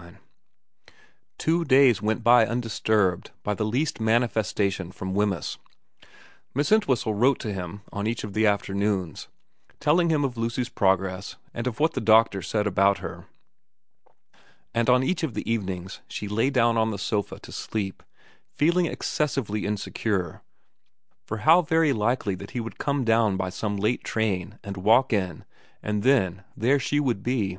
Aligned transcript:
XXIX 0.00 0.16
Two 1.36 1.62
days 1.62 2.00
went 2.00 2.24
by 2.24 2.46
undisturbed 2.46 3.32
by 3.42 3.52
the 3.52 3.66
least 3.66 3.98
manifesta 3.98 4.72
tion 4.72 4.92
from 4.92 5.12
Wemyss. 5.12 5.58
Miss 6.54 6.72
Entwhistle 6.72 7.12
wrote 7.12 7.38
to 7.40 7.52
hirn 7.52 7.82
on 7.92 8.06
each 8.06 8.24
of 8.24 8.32
the 8.32 8.46
afternoons, 8.46 9.28
telling 9.78 10.08
him 10.08 10.24
of 10.24 10.38
Lucy's 10.38 10.70
progress 10.70 11.36
and 11.52 11.66
of 11.66 11.80
what 11.80 11.92
the 11.92 12.00
doctor 12.00 12.40
said 12.40 12.66
about 12.66 13.00
her, 13.00 13.26
and 14.72 14.88
on 14.88 15.02
each 15.02 15.22
of 15.22 15.34
the 15.34 15.44
evenings 15.52 16.00
she 16.08 16.28
lay 16.28 16.48
down 16.48 16.78
on 16.78 16.90
the 16.90 16.98
sofa 16.98 17.38
to 17.40 17.52
sleep 17.52 18.02
feeling 18.54 18.86
excessively 18.86 19.66
insecure, 19.66 20.40
for 21.26 21.36
how 21.44 21.60
very 21.60 21.92
likely 21.92 22.34
that 22.34 22.52
he 22.52 22.60
would 22.60 22.78
come 22.78 23.04
down 23.04 23.36
by 23.36 23.50
some 23.50 23.76
late 23.76 24.02
train 24.02 24.58
and 24.64 24.78
walk 24.78 25.12
in, 25.12 25.44
and 25.82 26.02
then 26.02 26.42
there 26.56 26.78
she 26.80 26.98
would 27.00 27.22
be. 27.22 27.58